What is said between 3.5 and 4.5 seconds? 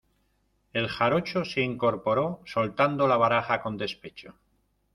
con despecho: